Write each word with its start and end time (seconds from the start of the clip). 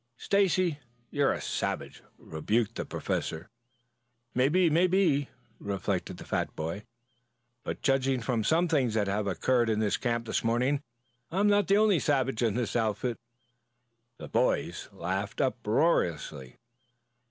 "Stacy! 0.17 0.79
You 1.11 1.25
are 1.25 1.33
a 1.33 1.39
savage!" 1.39 2.01
rebuked 2.17 2.73
the 2.73 2.85
Professor. 2.85 3.51
"Maybe, 4.33 4.67
maybe," 4.67 5.29
reflected 5.59 6.17
the 6.17 6.23
fat 6.25 6.55
boy. 6.55 6.85
"But 7.63 7.83
judging 7.83 8.19
from 8.21 8.43
some 8.43 8.67
things 8.67 8.95
that 8.95 9.05
have 9.05 9.27
occurred 9.27 9.69
in 9.69 9.77
this 9.79 9.97
camp 9.97 10.25
this 10.25 10.43
morning, 10.43 10.81
I'm 11.29 11.47
not 11.47 11.67
the 11.67 11.77
only 11.77 11.99
savage 11.99 12.41
in 12.41 12.55
the 12.55 12.67
outfit." 12.79 13.19
The 14.17 14.27
boys 14.27 14.89
laughed 14.91 15.39
uproariously. 15.39 16.57